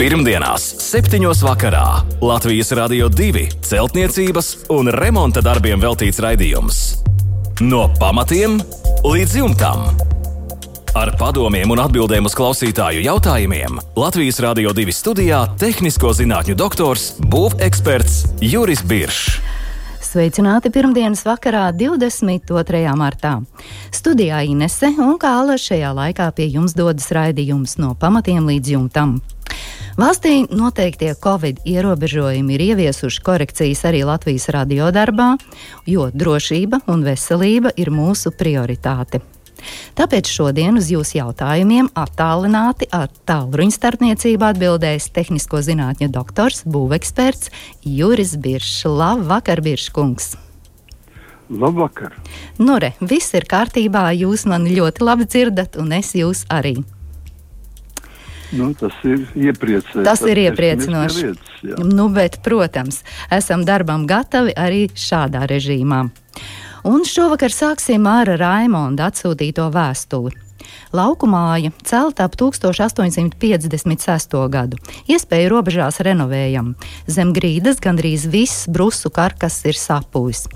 [0.00, 1.20] Pirmdienās, 7.
[1.44, 1.84] vakarā
[2.24, 6.78] Latvijas Rādio 2 celtniecības un remonta darbiem veltīts raidījums.
[7.60, 8.54] No pamatiem
[9.04, 9.82] līdz jumtam.
[10.96, 18.40] Ar padomiem un atbildēm uz klausītāju jautājumiem Latvijas Rādio 2 studijā- tehnisko zinātņu doktors, būveksperts
[18.40, 19.36] Juris Biršs.
[20.00, 22.96] Sveicināti pirmdienas vakarā, 22.
[22.96, 23.44] martā.
[23.92, 29.20] Studijā Inese un Kāla šajā laikā pie jums dodas raidījums no pamatiem līdz jumtam.
[29.98, 35.34] Valstī noteiktie Covid ierobežojumi ir ieviesuši korekcijas arī Latvijas radiodarbā,
[35.86, 39.22] jo drošība un veselība ir mūsu prioritāte.
[39.98, 47.50] Tāpēc šodien uz jūsu jautājumiem attālināti ar tālruņa starpniecību atbildēs tehnisko zinātņu doktors, būveksperts
[47.84, 48.86] Juris Biršs.
[48.88, 50.36] Labvakar, Birškungs!
[51.50, 52.14] Labvakar!
[52.62, 56.78] Nu, re, viss ir kārtībā, jūs mani ļoti labi dzirdat, un es jūs arī.
[58.52, 60.04] Nu, tas ir iepriecinoši.
[60.04, 61.26] Tas ir iepriecinoši.
[61.62, 66.02] Lietas, nu, bet, protams, esam darbam gatavi arī šādā režīmā.
[66.90, 70.49] Un šovakar sāksim ar Raimonda atsūtīto vēstuli.
[70.96, 74.34] Lauku māja celta ap 1856.
[74.50, 74.78] gadu.
[75.06, 76.72] Iespēju robežās renovējam.
[77.06, 80.48] Zem grīdas gandrīz viss brusu karkas ir sapūjis.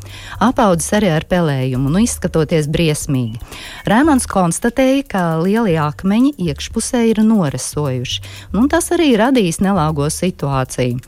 [0.43, 3.39] Apaudzis arī ar pelējumu, nu izskatoties briesmīgi.
[3.87, 8.25] Rēmans konstatēja, ka lielie akmeņi iekšpusē ir noresojuši,
[8.59, 10.99] un tas arī radīs nelāgo situāciju.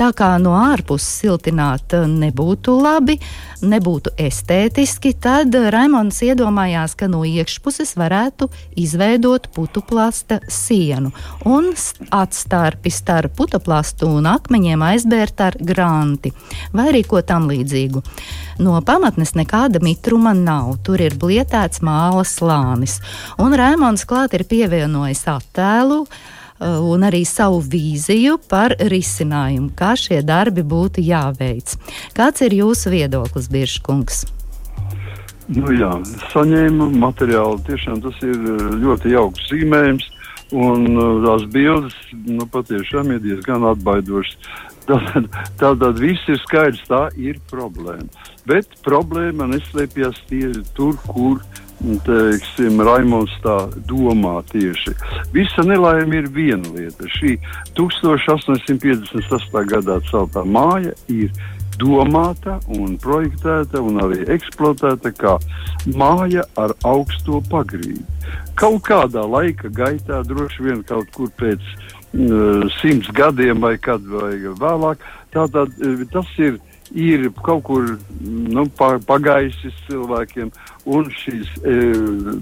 [0.00, 3.18] Tā kā no ārpuses siltināt nebūtu labi,
[3.60, 8.39] nebūtu estētiski, tad Raimons iedomājās, ka no iekšpuses varētu
[8.78, 11.12] izveidot putuplasta sienu
[11.44, 11.70] un
[12.14, 16.32] atstarpi starp putuplastu un akmeņiem aizbērt ar granti
[16.72, 18.02] vai arī ko tam līdzīgu.
[18.60, 22.98] No pamatnes nekāda mitruma nav, tur ir blietēts māla slānis,
[23.40, 26.10] un Rēmons klāt ir pievienojis attēlu uh,
[26.60, 31.76] un arī savu vīziju par risinājumu, kā šie darbi būtu jāveic.
[32.16, 34.26] Kāds ir jūsu viedoklis, Biržkungs?
[35.50, 35.90] Nu, jā,
[36.30, 37.58] saņēmu materiālu.
[37.66, 40.08] Tiešām tas ir eh, ļoti jauks zīmējums.
[40.50, 41.94] Un uh, tās bildes
[42.26, 44.34] nu, patiešām ir diezgan atbaidošas.
[44.88, 45.28] Tātad,
[45.60, 48.08] tātad viss ir skaidrs, tā ir problēma.
[48.50, 51.38] Bet problēma neslēpjas tie, tur, kur
[52.04, 53.56] teiksim, Raimons tā
[53.88, 54.96] domā tieši.
[55.32, 57.06] Visa nelaime ir viena lieta.
[57.20, 57.36] Šī
[57.78, 59.64] 1858.
[59.70, 61.30] gadā celtā māja ir
[61.80, 65.36] domāta un projektēta un arī eksploatēta kā
[65.96, 68.04] māja ar augsto pagrīdi.
[68.60, 74.34] Kaut kādā laika gaitā, droši vien kaut kur pēc uh, simts gadiem vai kad vai
[74.60, 76.60] vēlāk, tātad uh, tas ir
[76.94, 77.86] ir kaut kur
[78.20, 80.50] nu, pa, pagājis cilvēkiem,
[80.90, 81.76] un šīs e,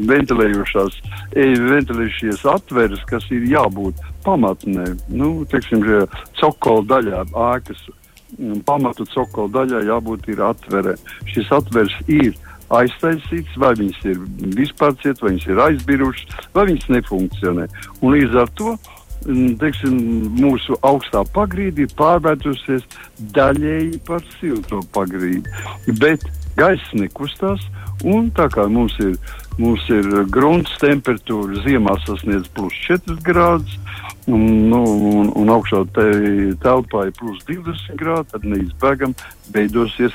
[0.08, 0.98] ventilējošās,
[1.36, 5.84] e, ventilējušies atveres, kas ir jābūt pamatnē, nu, teiksim,
[6.40, 7.84] cokola daļā ēkas
[8.66, 10.94] pamatu cokola daļai jābūt atvere.
[11.30, 12.34] Šis atveres ir
[12.74, 14.20] aiztaisīts, vai viņas ir
[14.56, 17.68] vispār cietas, vai viņas ir aizbirušas, vai viņas nefunkcionē.
[18.02, 18.76] Un līdz ar to
[19.60, 19.96] teiksim,
[20.38, 22.84] mūsu augstā pagrīde ir pārvērtusies
[23.34, 25.42] daļēji par silto pagrīdi.
[25.98, 26.24] Bet
[26.58, 27.64] gaiss nekustās,
[28.04, 29.16] un tā kā mums ir,
[29.58, 33.78] mums ir grunts temperatūra ziemā sasniedz plus 4 grādus,
[34.26, 34.82] un, nu,
[35.12, 36.08] un, un augšā te,
[36.62, 39.16] telpā ir plus 20 grādi, tad neizbēgam
[39.54, 40.14] beidosies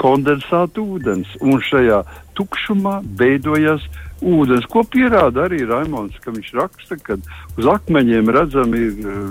[0.00, 1.28] kondensāta ūdens.
[1.44, 2.02] Un šajā
[2.40, 3.84] tukšumā beidojas
[4.20, 7.16] ūdens, ko pierāda arī Raimons, ka viņš raksta, ka
[7.56, 9.30] uz akmeņiem redzami ir uh,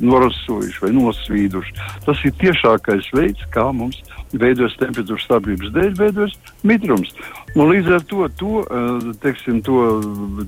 [0.00, 1.76] norasojuši vai nosvīduši.
[2.06, 4.00] Tas ir tiešākais veids, kā mums
[4.32, 7.12] veidojas temperatūras stabilitātes dēļ, veidojas mitrums.
[7.56, 10.00] Un līdz ar to, to, uh, teiksim, to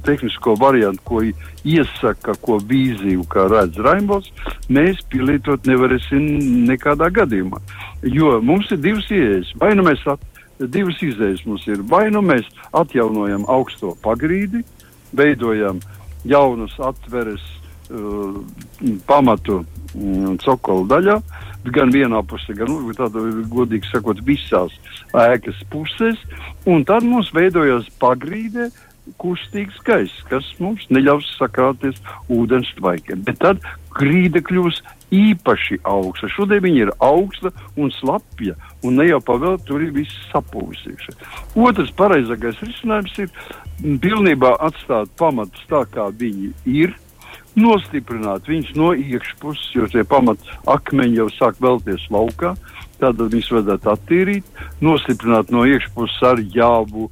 [0.06, 1.22] tehnisko variantu, ko
[1.69, 4.33] iesaka, ko vīziju, kā redz Raimons,
[4.72, 6.28] mēs pielietot nevarēsim
[6.71, 7.61] nekādā gadījumā.
[8.09, 9.53] Jo mums ir divas ieejas.
[9.61, 10.22] Vai nu mēs at
[10.71, 11.83] divas izējas mums ir.
[11.89, 12.47] Vai nu mēs
[12.77, 14.62] atjaunojam augsto pagrīdi,
[15.17, 15.81] veidojam
[16.28, 17.43] jaunus atveres
[17.91, 18.39] uh,
[19.09, 21.19] pamatu um, cokola daļā,
[21.75, 24.75] gan vienā pusē, gan nu, tādā, godīgi sakot, visās
[25.15, 26.19] ēkas pusēs,
[26.66, 28.71] un tad mums veidojas pagrīde,
[29.19, 31.98] kustīgs gaiss, kas mums neļaus sakrāties
[32.31, 33.25] ūdens tvaikiem.
[33.27, 33.63] Bet tad
[33.98, 34.78] grīda kļūs
[35.12, 36.30] īpaši augsta.
[36.32, 41.12] Šodien viņa ir augsta un slapja, un ne jau pavēl tur ir viss sapūsīgs.
[41.59, 43.32] Otrs pareizākais risinājums ir
[44.03, 46.97] pilnībā atstāt pamatus tā, kā viņi ir.
[47.53, 50.41] Nostiprināt viņus no iekšpuses, jo tie pamat
[50.72, 52.54] akmeņi jau sāk vēlties laukā.
[53.03, 57.10] Tātad viņus vajadzētu attīrīt, nostiprināt no iekšpuses ar jābu,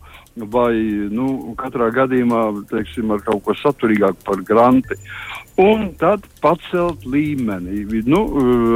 [0.49, 0.73] vai
[1.13, 4.97] nu, katrā gadījumā teiksim, ar kaut ko saturīgāku par granti.
[5.61, 7.85] Un tad pacelt līmeni.
[8.09, 8.21] Nu,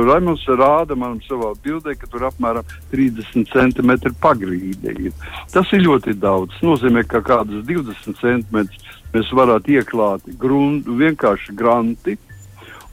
[0.04, 5.14] Raimons rāda man savā bildē, ka tur apmēram 30 centimetri pagrīde ir.
[5.54, 6.52] Tas ir ļoti daudz.
[6.54, 12.19] Tas nozīmē, ka kādus 20 centimetrus mēs varētu ieklāt gruntu, vienkārši granti.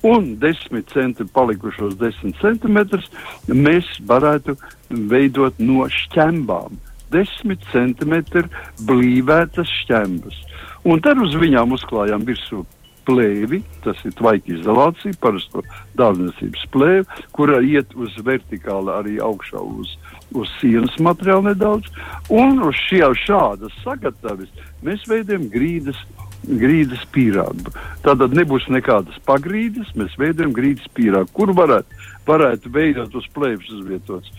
[0.07, 3.11] Un 10 centi palikušos 10 centimetrus
[3.47, 4.55] mēs varētu
[5.11, 6.79] veidot no šķembām.
[7.11, 8.47] 10 centimetri
[8.87, 10.37] blīvētas šķembas.
[10.87, 12.63] Un tad uz viņām uzklājām virsū
[13.07, 15.63] plēvi, tas ir tvaika izolācija, parasto
[15.99, 19.95] dārzniecības plēvi, kura iet uz vertikāli arī augšā uz,
[20.37, 21.91] uz sienas materiālu nedaudz.
[22.29, 24.51] Un uz šie, šādas sagatavas
[24.85, 26.01] mēs veidojam grīdas.
[26.41, 27.69] Grīdas pīrāgu.
[28.01, 34.31] Tātad nebūs nekādas pagrīdes, mēs veidojam grīdas pīrāgu, kur varētu, varētu veidot uz plēves uzvietots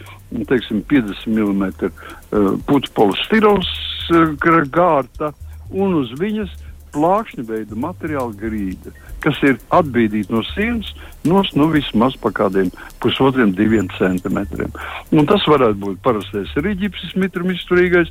[0.48, 3.70] teiksim, 50 mm uh, putekļu stiros
[4.10, 4.34] uh,
[4.72, 5.32] gārta
[5.72, 6.52] un uz viņas
[6.94, 8.92] plākšņa veida materiāla grīda,
[9.22, 10.90] kas ir atbīdīta no sienas,
[11.24, 12.70] no nu, vismaz pa kādiem
[13.02, 14.72] pusotriem, diviem centimetriem.
[15.14, 18.10] Un tas varētu būt parastais rīķis, mitram izturīgais,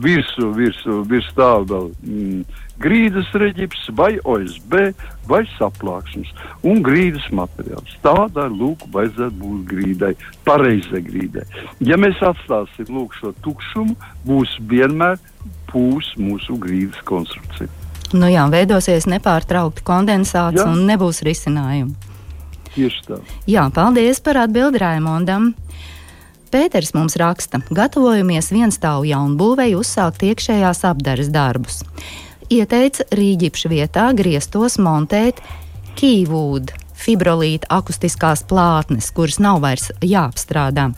[0.00, 2.44] virsū, virsū, virs tā vēl mm,
[2.82, 4.78] grīdas reģips, vai OSB,
[5.28, 6.30] vai saplāksnes
[6.66, 7.98] un grīdas materiāls.
[8.04, 10.14] Tādai lūk, vajadzētu būt grīdai,
[10.48, 11.44] pareizai grīdai.
[11.84, 13.96] Ja mēs atstāsim lūk šo tukšumu,
[14.26, 15.20] būs vienmēr
[15.72, 17.81] pūs mūsu grīdas konstrukcija.
[18.12, 20.66] Nu jā, veidosies nepārtraukti kondensāts jā.
[20.68, 21.94] un nebūs risinājumu.
[22.72, 23.18] Tieši tā.
[23.48, 25.52] Jā, paldies par atbildi Raimondam.
[26.52, 31.80] Pēters mums raksta, gatavojamies vienstāvu jaunbūvēju uzsākt iekšējās apdares darbus.
[32.52, 35.40] Ieteica rīģipšu vietā griestos montēt
[35.96, 40.90] kīvūdu fibrolīta akustiskās plātnes, kuras nav vairs jāapstrādā.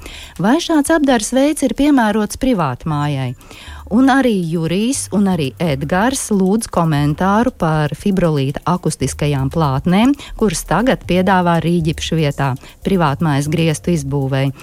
[0.43, 3.33] Vai šāds apdars veids ir piemērots privātmājai?
[3.93, 11.59] Un arī Jurijs un arī Edgars lūdz komentāru par fibrolīta akustiskajām plātnēm, kuras tagad piedāvā
[11.65, 12.55] Rīģipšu vietā
[12.87, 14.55] privātmājas griestu izbūvēi.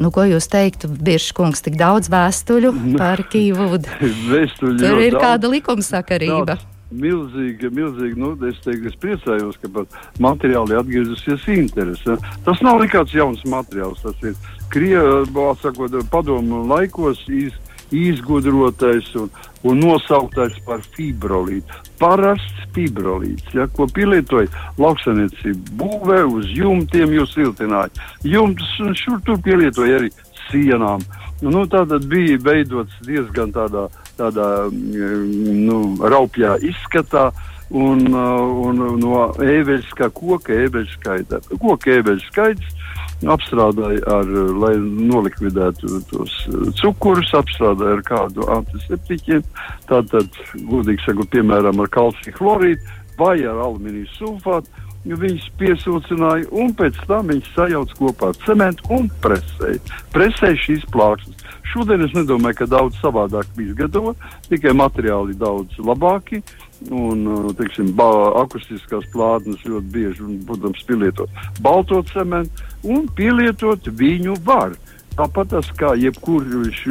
[0.00, 3.92] Nu, ko jūs teiktu, Biržkungs, tik daudz vēstuļu par Kīvudu?
[4.58, 6.56] Tur ir daudz, kāda likumsakarība.
[6.56, 12.16] Daudz milzīga, milzīga, nu, es teiktu, es priecājos, ka pat materiāli atgriezusies interese.
[12.46, 14.36] Tas nav nekāds jauns materiāls, tas ir
[14.72, 15.28] Krievijas,
[15.60, 17.52] sakot, padomu laikos iz,
[17.92, 19.30] izgudrotais un,
[19.68, 21.80] un nosauktais par fibrolītu.
[22.00, 24.50] Parasts fibrolīts, ja, ko pielietoja
[24.80, 27.92] lauksaniecība būvē uz jumtiem, jūs siltināja.
[28.24, 30.12] Jumtus un šur tur pielietoja arī
[30.48, 31.04] sienām.
[31.42, 37.30] Nu, tā tad bija veidots diezgan tādā, tādā mm, nu, raupjā izskatā.
[37.72, 41.38] Un, un no ebeļska koka, ebeļska skaita.
[41.56, 42.81] Koka ebeļska skaits
[43.30, 49.44] apstrādāja ar, lai nolikvidētu tos uh, cukurus, apstrādāja ar kādu antiseptiķiem,
[49.90, 50.40] tātad,
[50.70, 54.88] gudīgi sakot, piemēram, ar kalciju chlorīdu vai ar alumīniju sulfātu.
[55.02, 59.80] Viņus piesūcināja, un pēc tam viņus sajauca kopā ar cementu un presēja.
[60.14, 61.40] Presēja šīs plāksnes.
[61.72, 66.42] Šodien es nedomāju, ka daudz savādāk bija izgatavot, tikai materiāli daudz labāki.
[66.90, 67.92] Un, uh, teiksim,
[68.40, 71.30] akustiskās plātnes ļoti bieži, un, protams, pielietot
[71.62, 74.74] balto cementu un pielietot viņu var.
[75.12, 76.82] Tāpat tas kā jebkurš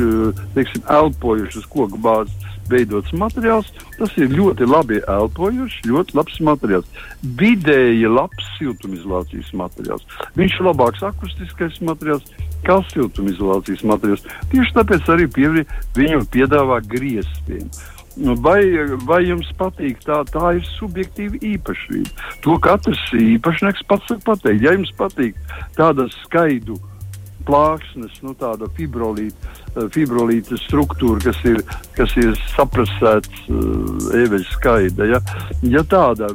[0.54, 7.02] teiksim, elpojušs koku bāzes veidots materiāls, tas ir ļoti labi elpojušs, ļoti labs materiāls.
[7.40, 10.06] Vidēji labs siltumizolācijas materiāls.
[10.38, 12.28] Viņš ir labāks akustiskais materiāls
[12.66, 14.28] kā siltumizolācijas materiāls.
[14.54, 15.50] Tieši tāpēc arī pie,
[15.98, 17.68] viņu piedāvā grieztiem.
[18.20, 18.60] Nu, vai,
[19.08, 22.32] vai jums patīk tā, tā ir subjektīva īpašība?
[22.44, 24.66] To katrs īpašnieks pats var pateikt.
[24.66, 25.38] Ja jums patīk
[25.78, 26.76] tāda skaidra
[27.46, 31.62] plāksnes, nu, tāda fibrolīta, eh, fibrolīta struktūra, kas ir,
[31.96, 35.08] kas ir saprasēts uh, eveļa skaida.
[35.10, 35.22] Ja,
[35.66, 36.30] ja tāda,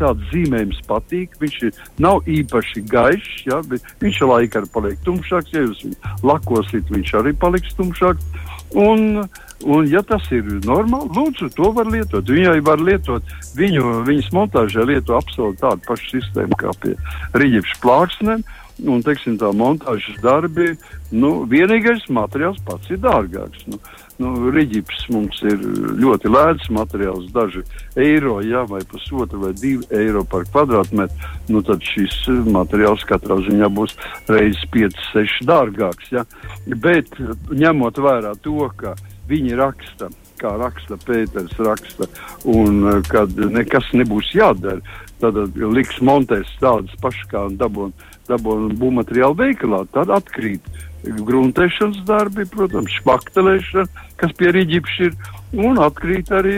[0.00, 3.60] tāda zīmējums patīk, viņš ir, nav īpaši gaišs, ja,
[4.02, 5.54] viņš ar laiku arī paliek tumšāks.
[5.54, 8.30] Ja jūs viņu lakosiet, viņš arī paliks tumšāks.
[8.76, 9.26] Un,
[9.64, 12.28] Un, ja tas ir normāli, lūdzu, to var lietot.
[12.28, 13.24] Viņai var lietot,
[13.56, 16.92] viņu, viņas montāžē lieto absolūti tādu pašu sistēmu kā pie
[17.32, 18.44] rīķa plāksnēm.
[18.84, 20.74] Un, teiksim, tā montāžas darbi,
[21.08, 23.62] nu, vienīgais materiāls pats ir dārgāks.
[23.72, 23.78] Nu,
[24.20, 25.64] nu, Rīķis mums ir
[25.96, 27.64] ļoti lēts materiāls, daži
[27.96, 31.32] eiro, jā, vai pusotra vai divi eiro par kvadrātmetru.
[31.48, 33.96] Nu, tad šis materiāls katrā ziņā būs
[34.28, 36.12] reizes 5, 6 dārgāks.
[36.12, 36.28] Jā.
[36.68, 37.16] Bet
[37.48, 38.92] ņemot vērā to, ka
[39.30, 42.08] viņi raksta kā raksta Pēters, raksta,
[42.48, 44.82] un uh, kad nekas nebūs jādara,
[45.22, 47.94] tad uh, liks montēs tādas pašas kā dabūn,
[48.28, 50.66] dabūn būvmateriālu veikalā, tad atkrīt
[51.06, 53.86] gruntēšanas darbi, protams, špaktelēšana,
[54.18, 55.16] kas pie rīģips ir,
[55.54, 56.56] un atkrīt arī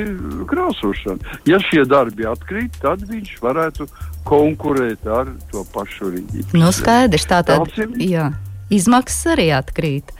[0.48, 1.36] krāsošana.
[1.48, 3.88] Ja šie darbi atkrīt, tad viņš varētu
[4.28, 6.56] konkurēt ar to pašu rīģipu.
[6.56, 7.68] Nu, skaidrs, tā tad,
[8.00, 8.30] jā,
[8.72, 10.14] izmaksas arī atkrīt.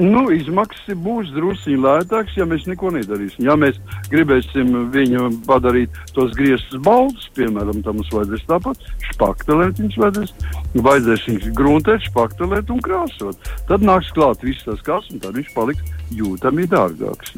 [0.00, 3.44] Nu, izmaksas būs drusku lētākas, ja mēs neko nedarīsim.
[3.44, 3.76] Ja mēs
[4.08, 10.32] gribēsim viņu padarīt tos grieztus baltus, piemēram, tad mums vajadzēs tāpat spaktelēt, viņus vajadzēs,
[10.88, 13.52] vajadzēs viņus gruntēt, spaktelēt un krāsot.
[13.68, 17.36] Tad nāks klāt viss tas kas, un tad viņš paliks jūtami dārgāks.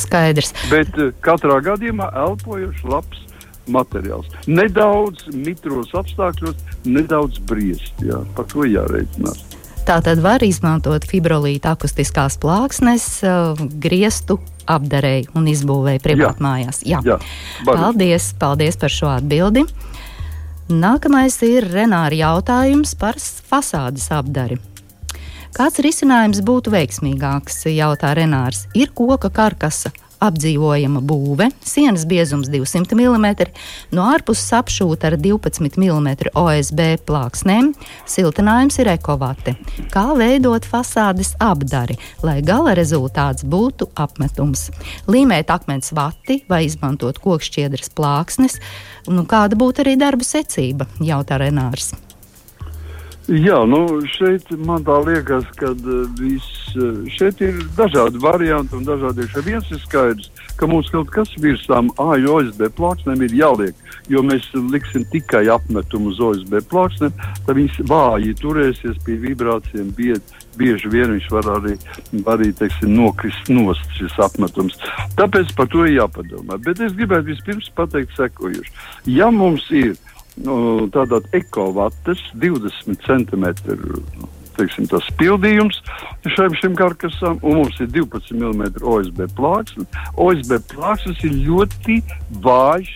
[0.00, 0.54] Skaidrs.
[0.72, 3.26] Bet uh, katrā gadījumā elpojošs, labs
[3.70, 4.32] materiāls.
[4.48, 6.56] Nedaudz mitros apstākļos,
[6.88, 8.00] nedaudz briest.
[8.00, 9.59] Jā, par to jārēķinās.
[9.86, 14.36] Tā tad var izmantot fibrolīta akustiskās plāksnes, uh, griestu
[14.70, 16.82] apdarēji un izbūvēji privātmājās.
[16.86, 17.16] Jā, jā.
[17.66, 19.64] paldies, paldies par šo atbildi.
[20.70, 24.60] Nākamais ir Renāra jautājums par fasādes apdari.
[25.56, 28.68] Kāds risinājums būtu veiksmīgāks, jautā Renārs.
[28.78, 29.90] Ir koka karkasa
[30.24, 33.28] apdzīvojama būve, sienas biezums 200 mm,
[33.96, 37.72] no ārpuses apšūta ar 12 mm OSB plāksnēm,
[38.08, 39.56] siltinājums ir ekovate.
[39.94, 44.68] Kā veidot fasādes apdari, lai gala rezultāts būtu apmetums?
[45.10, 48.60] Līmēt akmens vati vai izmantot kokšķiedras plāksnes,
[49.08, 51.94] nu, kāda būtu arī darba secība, jautā Renārs.
[53.30, 58.82] Jā, nu šeit man tā liekas, ka uh, viss uh, šeit ir dažādi varianti un
[58.88, 59.44] dažādi ir.
[59.46, 64.50] Viens ir skaidrs, ka mums kaut kas virs tām AOSB plāksnēm ir jāliek, jo mēs
[64.72, 67.14] liksim tikai apmetumu uz OSB plāksnēm,
[67.46, 71.78] tad viņas vāji turēsies pie vibrācijām, bied, bieži vien viņš var arī,
[72.34, 74.74] arī teiksim, nokrist nost šis apmetums.
[75.14, 76.58] Tāpēc par to ir jāpadomā.
[76.66, 78.74] Bet es gribētu vispirms pateikt sekojuši.
[79.20, 79.94] Ja mums ir
[80.36, 84.02] nu, tādā ekovatas 20 centimetru.
[84.58, 85.78] Teiksim, tas pildījums
[86.26, 89.86] šim, šim karkasam, un mums ir 12 mm OSB plāksne.
[90.20, 92.00] OSB plāksnes ir ļoti
[92.44, 92.90] vājš,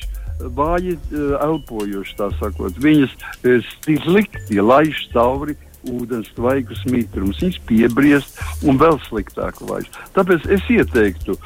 [0.58, 2.76] vāji uh, elpojoši, tā sakot.
[2.84, 3.14] Viņas
[3.46, 3.64] ir
[4.04, 5.56] slikti, laiž cauri
[5.90, 9.88] ūdens tvaikus mitrums, viņas piebriest un vēl sliktāk vajag.
[10.16, 11.36] Tāpēc es ieteiktu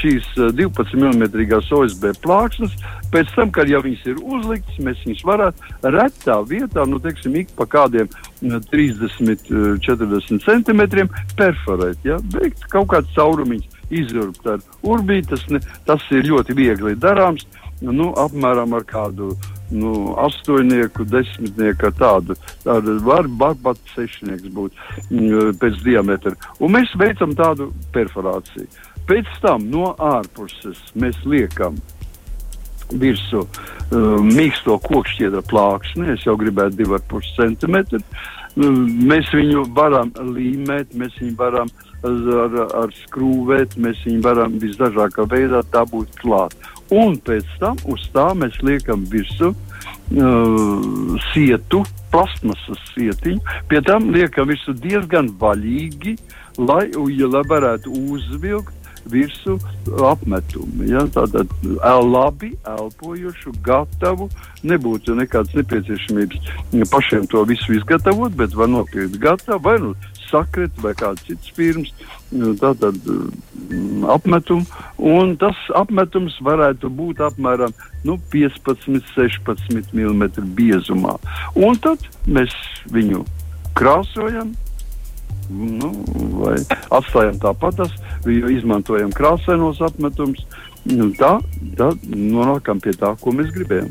[0.00, 0.28] šīs
[0.58, 1.24] 12 mm
[1.78, 2.74] OSB plāksnes,
[3.12, 7.52] pēc tam, kad jau viņas ir uzliktas, mēs viņus varētu retā vietā, nu, teiksim, ik
[7.58, 8.10] pa kādiem
[8.42, 9.48] 30,
[9.84, 12.18] 40 centimetriem perforēt, ja?
[12.34, 17.46] veikt kaut kāds caurumiņš, izurbt ar urbīti, tas, ne, tas ir ļoti viegli darāms,
[17.84, 19.32] nu, apmēram ar kādu
[19.70, 19.92] nu,
[20.24, 22.36] astoņnieku, desmitnieku, tādu.
[22.64, 23.28] tādu var,
[23.62, 24.72] pat sešnieks būt
[25.10, 26.34] mm, pēc diametra.
[26.60, 28.68] Un mēs veicam tādu perforāciju.
[29.08, 31.78] Pēc tam no ārpuses mēs liekam
[32.88, 36.12] virsmu uh, mīksto kokšķiedra plāksni.
[36.14, 38.00] Es jau gribētu 2,5 cm.
[38.00, 41.70] Uh, mēs viņu varam līmēt, mēs viņu varam
[42.02, 46.56] ar, ar skrūvēt, mēs viņu varam visdažādākā veidā dabūt klāt.
[46.94, 53.42] Un pēc tam uz tā mēs liekam virsmu uh, sietu, plasmasas sietiņu.
[53.68, 56.16] Pie tam liekam visu diezgan vaļīgi,
[56.58, 58.74] lai, ja, lai varētu uzvilkt
[59.08, 59.58] virsmu
[60.08, 60.84] apmetumu.
[60.88, 61.04] Ja?
[61.12, 61.52] Tātad
[62.04, 64.28] labi elpojušu, gatavu.
[64.66, 69.94] Nebūtu nekādas nepieciešamības pašiem to visu izgatavot, bet var nopirkt gatavu vai nu
[70.30, 71.90] sakret vai kāds cits firmas
[72.60, 72.96] tātad,
[74.08, 74.66] apmetumu.
[74.98, 80.24] Un tas apmetums varētu būt apmēram nu, 15, 16 mm
[80.58, 81.16] biezumā.
[81.56, 82.54] Un tad mēs
[82.92, 83.24] viņu
[83.78, 84.54] krāsojam.
[85.48, 85.88] Nu,
[86.42, 86.58] vai
[86.92, 87.86] atstājam tāpat,
[88.28, 90.44] izmantojam krāsainos apmetumus.
[90.88, 91.38] Nu, tā
[91.76, 93.90] tad nonākam pie tā, ko mēs gribējām.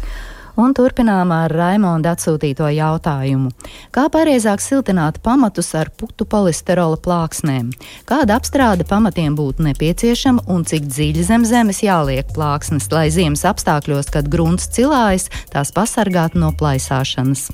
[0.59, 3.53] Un turpinām ar Raimonda atsūtīto jautājumu.
[3.95, 7.71] Kā pareizāk siltināt pamatus ar putu polisterola plāksnēm?
[8.09, 14.11] Kāda apstrāde pamatiem būtu nepieciešama un cik dziļi zem zemes jāliek plāksnes, lai ziemas apstākļos,
[14.11, 17.49] kad grunts cilājas, tās pasargātu no plaisāšanas?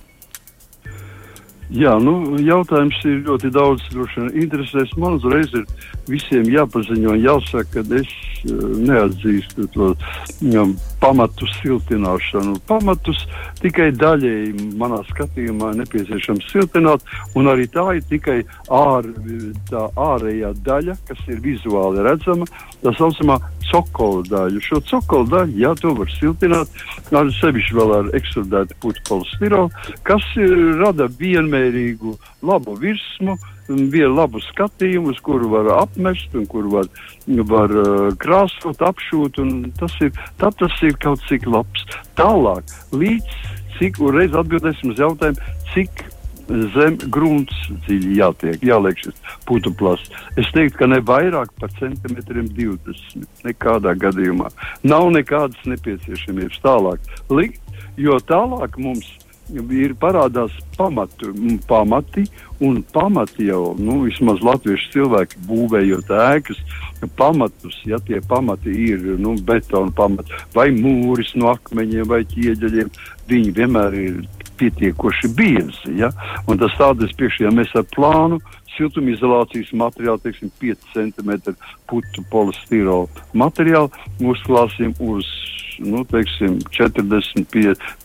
[1.68, 3.84] Jā, nu, jautājums ir ļoti daudz.
[4.32, 5.66] Interesēs man uzreiz ir
[6.08, 8.14] visiem jāpaziņo, jāsaka, ka es
[8.48, 9.92] uh, neatzīstu to.
[10.48, 12.58] Um, pamatu siltināšanu.
[12.70, 13.24] Pamatus
[13.62, 17.04] tikai daļēji manā skatījumā nepieciešams siltināt,
[17.38, 18.38] un arī tā ir tikai
[18.74, 19.10] ār,
[19.70, 22.48] tā ārējā daļa, kas ir vizuāli redzama,
[22.84, 23.40] tā saucamā
[23.72, 24.64] cokola daļa.
[24.64, 30.26] Šo cokola daļu, jā, to var siltināt, ar sevišķi vēl ar ekstrudētu putu polistirolu, kas
[30.82, 36.90] rada vienmērīgu labu virsmu, vienu labu skatījumu, uz kuru var apmest un kuru var,
[37.52, 39.42] var uh, krāsot, apšūt.
[39.80, 41.86] Tas ir, tas ir kaut cik labs.
[42.20, 43.42] Tālāk, līdz
[43.78, 46.06] cik reiz atbildēsim uz jautājumu, cik
[46.48, 50.12] zem grunts dziļi jātiek, jāliek šis putuplasts.
[50.40, 53.28] Es teiktu, ka ne vairāk par centimetriem 20.
[53.44, 54.50] Nekādā gadījumā
[54.88, 57.62] nav nekādas nepieciešamības tālāk likt,
[58.00, 59.27] jo tālāk mums ir
[60.00, 61.34] parādās pamatu,
[61.68, 62.26] pamati,
[62.60, 66.58] un pamati jau, nu, vismaz latviešu cilvēki būvējot ēkas,
[67.16, 72.90] pamatus, ja tie pamati ir nu, betona pamati, vai mūris no akmeņiem vai ķieģeļiem,
[73.28, 74.26] viņi vienmēr ir
[74.58, 75.98] pietiekoši biezi.
[76.00, 76.12] Ja?
[76.48, 78.40] Un tas tādas priekš, ja mēs ar plānu
[78.78, 81.56] siltumizolācijas materiālu, teiksim, 5 cm
[81.90, 83.92] putu polistirola materiālu
[84.34, 85.28] uzklāsim uz
[85.80, 87.46] nu, teiksim, 40,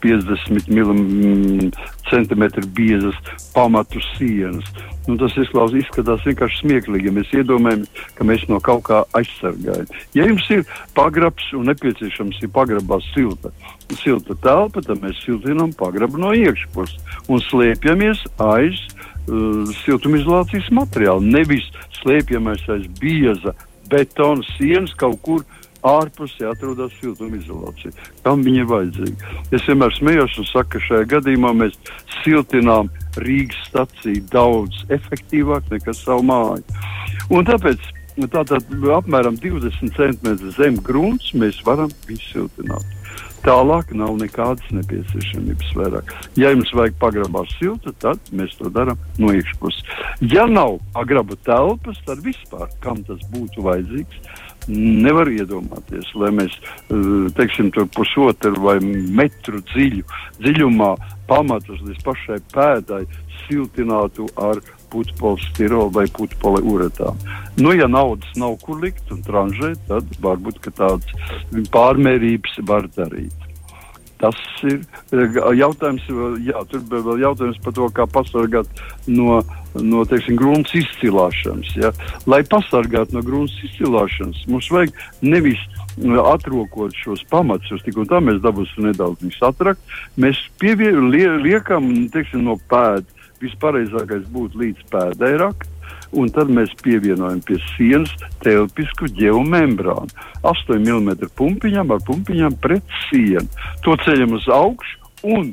[0.01, 1.73] 50
[2.11, 3.15] cm biezas
[3.55, 4.65] pamatu sienas.
[5.07, 9.89] Nu, tas izklausās, izskatās vienkārši smieklīgi, ja mēs iedomājamies, ka mēs no kaut kā aizsargājam.
[10.15, 10.63] Ja jums ir
[10.95, 13.51] pagrabs un nepieciešams ir pagrabā silta,
[13.99, 19.12] silta telpa, tad mēs siltinām pagrabu no iekšpuses un slēpjamies aiz uh,
[19.83, 21.23] siltumizolācijas materiāla.
[21.23, 21.69] Nevis
[22.01, 23.55] slēpjamies aiz bieza
[23.91, 25.45] betona sienas kaut kur
[25.83, 27.91] ārpusē atrodas siltumizolācija.
[28.23, 29.33] Kam viņa ir vajadzīga?
[29.55, 31.79] Es vienmēr smējos un saku, ka šajā gadījumā mēs
[32.21, 32.91] siltinām
[33.23, 36.63] Rīgas staciju daudz efektīvāk nekā savu māju.
[37.35, 37.83] Un tāpēc
[38.31, 43.02] tātad apmēram 20 cm zem grunts mēs varam visu siltināt.
[43.43, 46.13] Tālāk nav nekādas nepieciešamības vairāk.
[46.39, 49.83] Ja jums vajag pagrabā siltu, tad mēs to darām no iekšpuses.
[50.31, 54.23] Ja nav pagraba telpas, tad vispār kam tas būtu vajadzīgs?
[54.71, 60.07] Nevar iedomāties, lai mēs eh, teiksim, pusotru vai metru dziļu,
[60.39, 60.93] dziļumā
[61.27, 63.03] pamatus līdz pašai pēdai
[63.43, 67.21] siltinātu ar putekļu vai putekļu uretām.
[67.59, 71.09] Nu, ja naudas nav kur likt un tranžēt, tad varbūt tādas
[71.73, 73.43] pārmērības var darīt.
[74.23, 76.05] Tas ir eh, jautājums,
[76.47, 79.41] jā, tur vēl jautājums par to, kā pasargāt no,
[79.75, 81.73] no teiksim, grunts izcilāšanas.
[81.81, 81.91] Ja?
[82.31, 84.95] Lai pasargātu no grunts izcilāšanas, mums vajag
[85.27, 89.83] nevis eh, atrokot šos pamatus, tik un tā mēs dabūsim nedaudz atrakt.
[90.15, 93.19] Mēs pievie, lie, liekam teiksim, no pēdas.
[93.43, 95.69] Vispareizākais būtu līdz pēdai rakt,
[96.13, 98.13] un tad mēs pievienojam pie sienas
[98.45, 100.13] telpisku geomembrānu.
[100.47, 103.49] 8 mm pumpiņām ar pumpiņām pret sienu.
[103.87, 105.53] To ceļam uz augšu un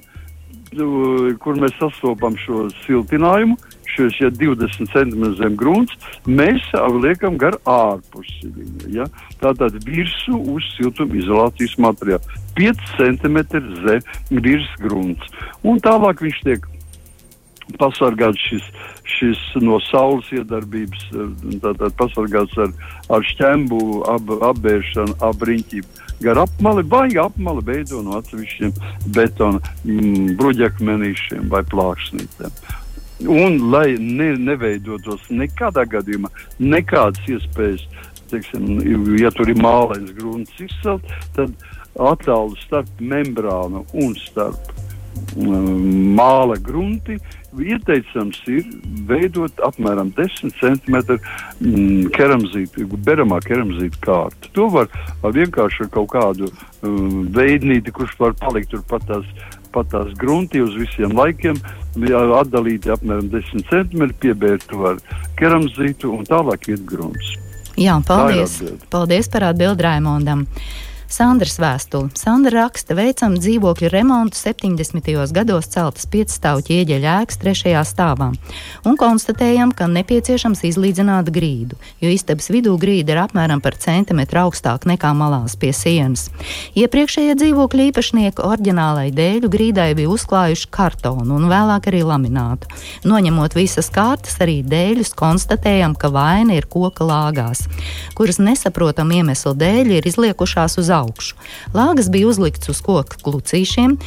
[1.41, 3.55] kur mēs sastopam šo siltinājumu,
[3.89, 5.95] šos ja 20 cm zem grunts,
[6.29, 6.61] mēs
[7.01, 8.51] liekam gar ārpusi.
[8.93, 9.07] Ja?
[9.41, 12.21] Tātad virsū uz siltumizolācijas materiālu.
[12.59, 13.39] 5 cm
[13.85, 15.33] zem virs grunts.
[15.63, 16.69] Un tālāk viņš tiek
[17.77, 18.65] pasargāts šis,
[19.05, 21.05] šis no saules iedarbības,
[21.63, 22.73] tātad pasargāts ar,
[23.13, 26.05] ar šķembu, ap, apbēršanu, apriņķību.
[26.23, 28.73] Gar apmali vai apmali veido no atsevišķiem
[29.15, 32.57] betona mm, bruģakmenīšiem vai plāksnītēm.
[33.27, 37.83] Un, lai ne, neveidotos nekādā gadījumā nekādas iespējas,
[38.31, 38.67] teiksim,
[39.19, 41.55] ja tur ir mālains grunts izcelt, tad
[41.99, 44.71] attālu starp membrānu un starp
[45.35, 47.19] mm, māla grunti
[47.57, 48.65] ieteicams ir
[49.09, 54.51] veidot apmēram 10 cm mm, keramzītu, beramā keramzītu kārtu.
[54.57, 54.89] To var
[55.23, 56.49] vienkārši ar kaut kādu
[56.85, 59.25] um, veidnīti, kurš var palikt tur pat tās,
[59.73, 61.57] pat tās grunti uz visiem laikiem,
[62.39, 65.01] atdalīti apmēram 10 cm, piebērt var
[65.39, 67.33] keramzītu un tālāk iet grunts.
[67.79, 68.59] Jā, paldies,
[68.91, 70.45] paldies par atbildi Raimondam.
[71.09, 72.11] Sandras vēstuli.
[72.13, 75.07] Sandra raksta, veicam dzīvokļu remontu 70.
[75.33, 78.27] gados celtas piecstāvu ķieģeļa ēkas trešajā stāvā
[78.85, 84.91] un konstatējam, ka nepieciešams izlīdzināt grīdu, jo istabas vidū grīda ir apmēram par centimetru augstāka
[84.91, 86.27] nekā malās pie sienas.
[86.77, 92.69] Iepriekšējie dzīvokļu īpašnieki oriģinālai dēļu grīdai bija uzklājuši kartonu un vēlāk arī laminātu.
[93.09, 97.65] Noņemot visas kārtas, arī dēļus konstatējam, ka vaina ir koka lāgās,
[98.13, 101.37] kuras nesaprotam iemeslu dēļ ir izliekušās uz augšu augšu.
[101.75, 103.97] Lāgas bija uzlikts uz koku klucīšiem.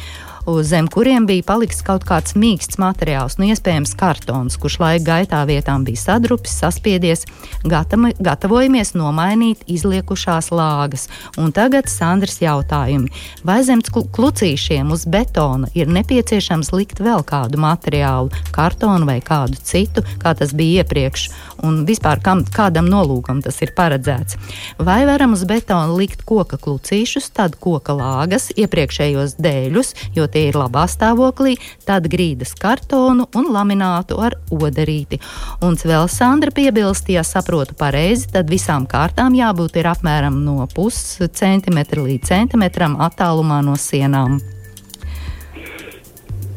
[0.63, 5.85] Zem kuriem bija paliks kaut kāds mīksts materiāls, nu, iespējams, kartons, kurš laika gaitā vietām
[5.87, 7.23] bija sadrupis, saspiedies.
[7.63, 11.07] Gatami, gatavojamies nomainīt izliekušās lāgas.
[11.39, 13.11] Un tagad Sandrs jautājumi.
[13.47, 20.03] Vai zem klucīšiem uz betona ir nepieciešams likt vēl kādu materiālu, kartonu vai kādu citu,
[20.19, 21.29] kā tas bija iepriekš?
[21.63, 24.35] Un vispār kam, kādam nolūkam tas ir paredzēts?
[24.83, 30.57] Vai varam uz betona likt koka klucīšus, tad koka lāgas, iepriekšējos dēļus, jo tie ir
[30.57, 31.55] labā stāvoklī,
[31.87, 35.21] tad grīdas kartonu un laminātu ar odarīti.
[35.63, 42.03] Un vēl Sandra piebilst, ja saprotu pareizi, tad visām kārtām jābūt ir apmēram no puscentimetra
[42.03, 44.41] līdz centimetram attālumā no sienām.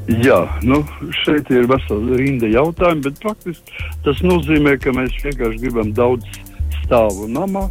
[0.06, 0.84] Jā, nu,
[1.24, 6.38] šeit ir vesela rinda jautājumu, bet praktiski tas nozīmē, ka mēs vienkārši gribam daudz
[6.84, 7.64] stāvu namā,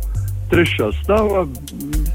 [0.51, 1.45] trešā stāvā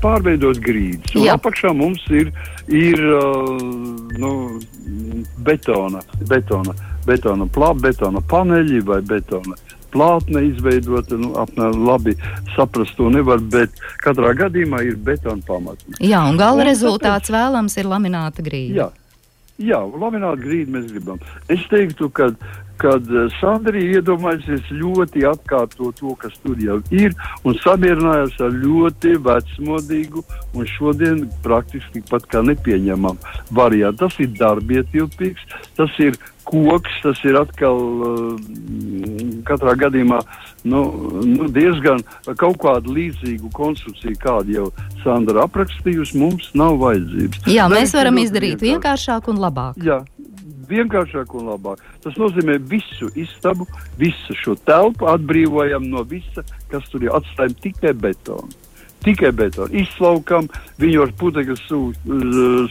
[0.03, 1.17] pārveidot grīdas.
[1.33, 2.35] Apakšā mums ir,
[2.71, 3.59] ir uh,
[4.19, 4.61] nu,
[5.45, 6.75] betona, betona,
[7.07, 9.59] betona plāpa, betona paneļi vai betona
[9.91, 11.19] plātne izveidota.
[11.19, 12.15] Nu, apmēram labi
[12.55, 15.99] saprast to nevar, bet katrā gadījumā ir betona pamatne.
[15.99, 18.77] Jā, un gala un rezultāts tāpēc, vēlams ir lamināta grīda.
[18.85, 18.91] Jā,
[19.61, 21.19] Jā, lamināt grīdu mēs gribam.
[21.53, 22.31] Es teiktu, ka
[22.81, 27.15] kad eh, Sandrija iedomājusies ļoti atkārtot to, kas tur jau ir,
[27.45, 30.25] un samierinājās ar ļoti vecmodīgu
[30.57, 34.07] un šodien praktiski pat kā nepieņemamu variantu.
[34.07, 36.17] Tas ir darbietilpīgs, tas ir
[36.51, 38.39] koks, tas ir atkal uh,
[39.47, 40.19] katrā gadījumā
[40.65, 40.81] nu,
[41.25, 42.03] nu diezgan
[42.41, 44.67] kaut kādu līdzīgu konstrukciju, kādu jau
[45.05, 47.45] Sandra aprakstījusi, mums nav vajadzības.
[47.51, 49.79] Jā, mēs varam izdarīt vienkāršāk un labāk.
[49.85, 50.01] Jā,
[50.71, 51.83] vienkāršāk un labāk.
[52.05, 53.67] Tas nozīmē visu istabu,
[54.01, 57.15] visu šo telpu atbrīvojam no visa, kas tur ir.
[57.17, 58.51] Atstājam tikai betonu.
[59.01, 59.73] Tikai betonu.
[59.81, 60.49] Izslaukam,
[60.81, 61.79] viņu ar putekļu sū,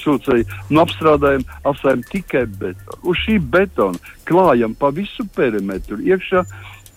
[0.03, 2.99] sūcēju, nu apstrādājam, atstājam tikai betonu.
[3.09, 3.97] Uz šī betona
[4.29, 6.45] klājam pa visu perimetru iekšā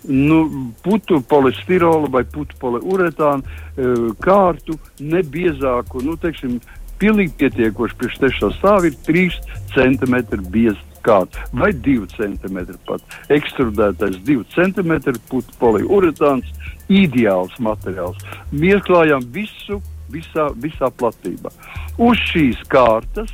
[0.02, 6.58] nu, putu polistirolu vai putu poliuretānu e, kārtu, nebiezāku, nu, teiksim,
[7.02, 9.38] pilnīgi pietiekoši priekš trešā stāva ir 3
[9.74, 10.16] cm
[10.50, 13.16] bieza kāds vai 2 cm pat.
[13.32, 14.92] Ekstrudētais 2 cm
[15.30, 16.48] putu poliuretāns,
[16.92, 18.20] ideāls materiāls.
[18.52, 19.80] Mēs klājām visu,
[20.12, 21.52] visā, visā platībā.
[22.00, 23.32] Uz šīs kārtas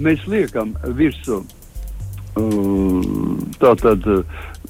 [0.00, 1.50] mēs liekam virsmu uh,
[3.60, 4.06] tātad.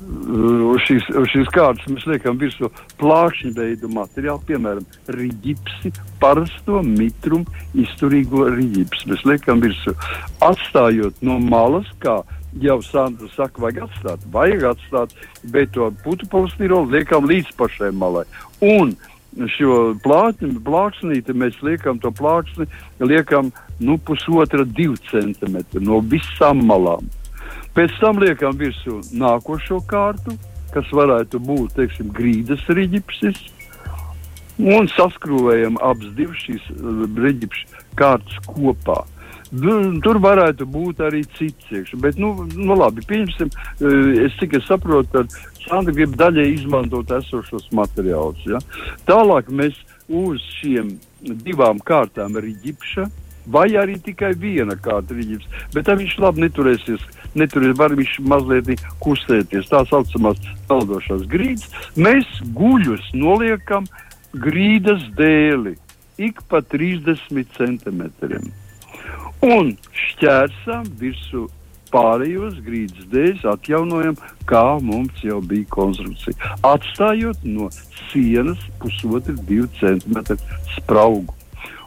[0.01, 7.45] Uz šīs, šīs kārtas mēs liekam virsū plākšņu veidu materiālu, piemēram, rīģipsi, parasto mitrumu,
[7.79, 9.07] izturīgo rīģipsi.
[9.13, 9.95] Mēs liekam virsū,
[10.43, 12.17] atstājot no malas, kā
[12.59, 15.15] jau Sandra saka, vajag atstāt, vajag atstāt,
[15.55, 18.27] bet to putu polistirolu liekam līdz pašai malai.
[18.65, 18.97] Un
[19.55, 22.67] šo plāksni, plāksnīti mēs liekam to plāksni,
[22.99, 27.07] liekam nu, pusotra, divi centimetri no visām malām.
[27.77, 30.35] Pēc tam liekam virsū nākošo kārtu,
[30.75, 33.39] kas varētu būt, teiksim, grīdas riģipsis,
[34.61, 39.01] un saskrūvējam abas divas šīs uh, riģipšu kārtas kopā.
[39.51, 41.99] Uh, Tur varētu būt arī cits iekšā.
[41.99, 47.67] Bet, nu, nu labi, pieņemsim, eh, es tikai saprotu, ka Sandra grib daļai izmantot esošos
[47.75, 48.45] materiālus.
[48.47, 48.61] Ja?
[49.09, 49.75] Tālāk mēs
[50.07, 50.95] uz šiem
[51.43, 53.09] divām kārtām riģipša.
[53.51, 57.03] Vai arī tikai viena kārta rīķis, bet tā viņš labi neturēsies,
[57.35, 59.67] neturēs, var viņš mazliet kustēties.
[59.73, 61.67] Tā saucamās peldošās grīdas.
[61.97, 63.89] Mēs guļus noliekam
[64.37, 65.75] grīdas dēli
[66.21, 68.53] ik pa 30 centimetriem
[69.46, 69.74] un
[70.05, 71.46] šķērsām virsū
[71.90, 76.55] pārējos grīdas dēļ atjaunojam, kā mums jau bija konstrukcija.
[76.66, 77.68] Atstājot no
[78.11, 80.38] sienas pusotru, divu centimetru
[80.76, 81.35] spraugu.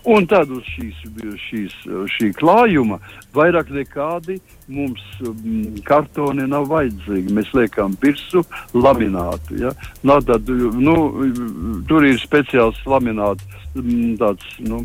[0.03, 0.97] Un tad uz šīs,
[1.45, 1.75] šīs,
[2.11, 2.97] šī klājuma
[3.35, 4.35] vairāk nekādi
[4.67, 7.31] mums mm, kartoni nav vajadzīgi.
[7.31, 8.43] Mēs liekam virsmu
[8.75, 9.61] laminātu.
[9.61, 9.71] Ja?
[10.03, 10.97] Nā, tad, nu,
[11.87, 14.81] tur ir speciāls lamināts, mm, tāds, nu,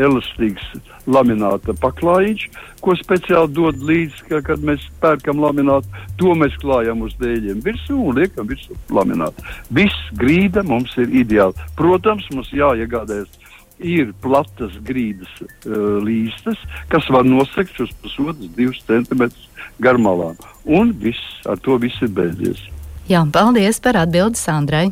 [0.00, 0.64] elastīgs
[1.10, 2.46] lamināta paklājiņš,
[2.82, 5.90] ko speciāli dod līdzi, ka, kad mēs pērkam laminātu.
[6.20, 9.44] To mēs klājam uz dēļiem virsū un liekam virsū laminātu.
[9.74, 11.70] Viss grīda mums ir ideāli.
[11.78, 13.40] Protams, mums jāiegādājas.
[13.82, 16.60] Ir platas grīdas uh, līstas,
[16.92, 19.48] kas var nosegt uz pusotras, divas centimetrus
[19.82, 20.38] garmalām.
[20.62, 22.62] Un viss, ar to viss ir beidzies.
[23.10, 24.86] Jā, paldies par atbildi Sandrai.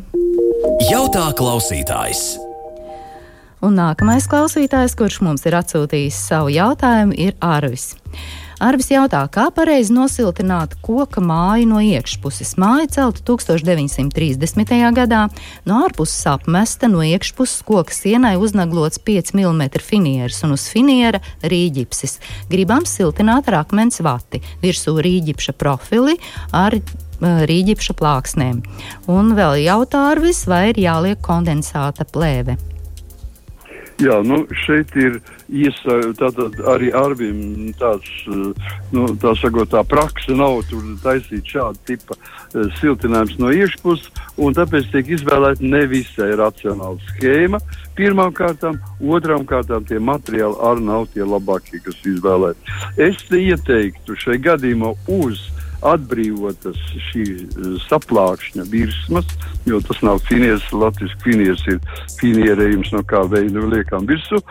[0.91, 2.50] Jautā klausītājs!
[3.61, 7.91] Un nākamais klausītājs, kurš mums ir atsūtījis savu jautājumu, ir Arvis.
[8.61, 12.55] Arvis jautā, kā pareizi nosiltināt koka māju no iekšpuses.
[12.61, 14.73] Māja celta 1930.
[14.97, 15.21] gadā,
[15.69, 22.17] no ārpuses apmesta, no iekšpuses koka sienai uznaglots 5 mm finieris un uz finiera rīģipsis.
[22.49, 26.17] Gribam siltināt ar akmens vati, virsū rīģipša profili
[26.49, 26.77] ar
[27.21, 28.65] rīģipša plāksnēm.
[29.09, 32.57] Un vēl jautā Arvis, vai ir jāliek kondensāta plēve.
[34.01, 35.19] Jā, nu šeit ir
[35.51, 38.09] iesa, tātad arī Arvim tāds,
[38.95, 44.09] nu, tā sakot, tā praksa nav tur taisīt šādu tipa uh, siltinājums no iekšpuses,
[44.41, 47.61] un tāpēc tiek izvēlēta nevisai racionāla schēma.
[47.99, 52.77] Pirmām kārtām, otrām kārtām tie materiāli arī nav tie labākie, kas izvēlēti.
[53.05, 55.45] Es te ieteiktu šai gadījumā uz
[55.87, 59.27] atbrīvotas šī eh, saplākšņa virsmas,
[59.69, 61.79] jo tas nav finieris, latviešu finieris ir
[62.19, 64.41] finierējums no kā veida liekam virsū,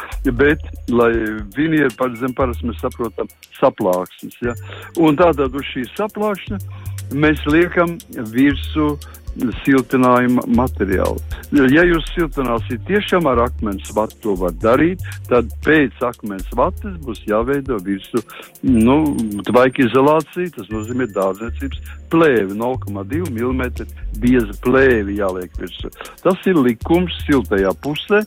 [0.40, 1.12] bet, lai
[1.56, 4.56] finieri, par zem parasti mēs saprotam saplāksnes, ja.
[4.98, 6.60] Un tātad uz šī saplākšņa
[7.20, 7.96] mēs liekam
[8.30, 8.92] virsū
[9.64, 11.20] siltinājuma materiālu.
[11.72, 17.22] Ja jūs siltināsiet tiešām ar akmens vatu, to var darīt, tad pēc akmens vatas būs
[17.28, 18.22] jāveido virsmu
[18.66, 18.98] nu,
[19.48, 23.62] tvaika izolācija, tas nozīmē dārzniecības plēvi, 0,2 mm
[24.22, 25.92] bieza plēvi jāliek virsmu.
[26.24, 28.24] Tas ir likums siltajā pusē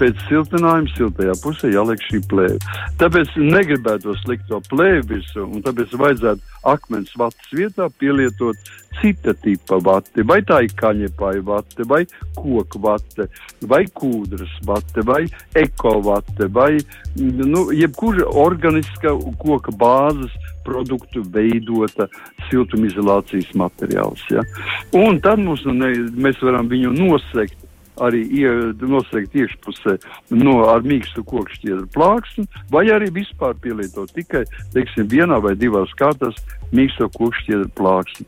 [0.00, 2.58] pēc siltinājuma siltajā pusē jāliek šī plēve.
[3.00, 9.78] Tāpēc negribētu likt to plēvi virsū, un tāpēc vajadzētu akmens vatas vietā pielietot cita tipa
[9.82, 12.02] vati, vai tā ir kaņepāja vate, vai
[12.36, 13.26] koku vate,
[13.68, 15.24] vai kūdras vate, vai
[15.58, 16.76] ekovate, vai
[17.16, 22.06] nu, jebkura organiska koka bāzes produktu veidota
[22.50, 24.22] siltumizolācijas materiāls.
[24.30, 24.44] Ja?
[24.94, 27.58] Un tad mums, ne, mēs varam viņu nosegt
[28.00, 28.22] arī
[28.80, 29.96] noslēgt iekšpusē
[30.38, 36.38] no ar mīkstu kokšķiedru plāksni, vai arī vispār pielietot tikai, teiksim, vienā vai divās kārtās
[36.72, 38.26] mīksto kokšķiedru plāksni.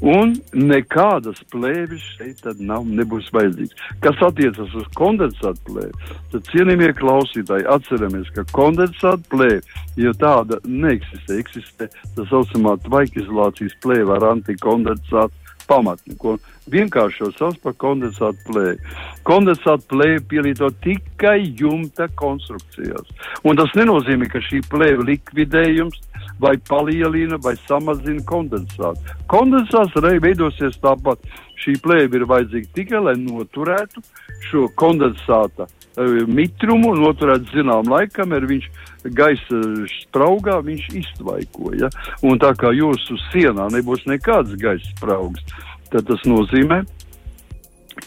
[0.00, 3.74] Un nekādas plēvis šeit tad nav, nebūs vajadzīgs.
[4.04, 9.60] Kas attiecas uz kondensātu plēvi, tad cienījamie klausītāji atceramies, ka kondensātu plēvi,
[10.00, 15.39] jo tāda neeksistē, eksistē tā saucamā tvaikizolācijas plēve ar antikondensātu
[15.70, 16.36] pamatni, ko
[16.70, 18.94] vienkāršo sauc par kondensātu plēju.
[19.26, 23.10] Kondensātu plēju pielieto tikai jumta konstrukcijās.
[23.46, 26.00] Un tas nenozīmē, ka šī plēja likvidējums
[26.40, 29.18] vai palielina vai samazina kondensātu.
[29.30, 31.22] Kondensāts arī veidosies tāpat.
[31.60, 34.00] Šī plēja ir vajadzīga tikai, lai noturētu
[34.48, 38.68] šo kondensāta uh, mitrumu, noturētu zinām laikam, ir viņš
[39.16, 39.62] gaisa
[39.94, 41.90] spraugā, viņš iztvaikoja.
[42.26, 45.44] Un tā kā jūsu sienā nebūs nekādas gaisa spraugas,
[45.90, 46.82] tad tas nozīmē,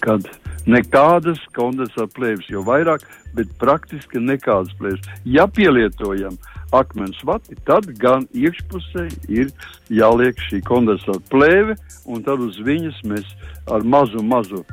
[0.04, 0.18] ka
[0.70, 3.04] nekādas kondensāta plēves jau vairāk,
[3.36, 5.10] bet praktiski nekādas plēves.
[5.26, 6.38] Ja pielietojam
[6.74, 9.52] akmens vati, tad gan iekšpusē ir
[9.94, 13.36] jāliek šī kondensāta plēve, un tad uz viņas mēs
[13.72, 14.64] ar mazu, mazu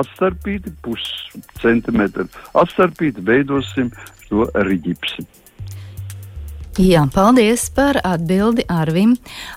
[0.00, 2.28] atstarpīti, puscentimetru
[2.62, 3.92] atstarpīti, veidosim
[4.28, 5.26] to riģipsi.
[6.76, 9.14] Jā, paldies par atbildi Arvim.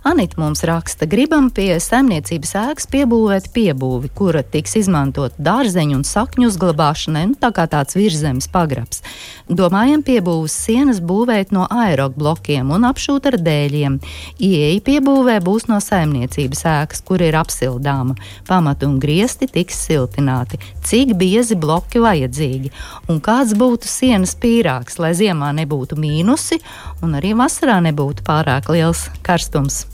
[0.08, 6.48] Anita mums raksta, gribam pie saimniecības ēkas piebūvēt piebūvi, kura tiks izmantot dārzeņu un sakņu
[6.48, 9.04] uzglabāšanai, nu tā kā tāds virzemes pagrabs.
[9.52, 14.00] Domājam piebūves sienas būvēt no aeroblokiem un apšūt ar dēļiem.
[14.40, 18.16] Ieeja piebūvē būs no saimniecības ēkas, kur ir apsildāma.
[18.48, 20.62] Pamatu un griesti tiks siltināti.
[20.88, 22.72] Cik biezi bloki vajadzīgi
[23.12, 26.62] un kāds būtu sienas pīrāgs, lai ziemā nebūtu mīnusi
[27.10, 29.88] un arī vasarā nebūtu pārāk liels karstums.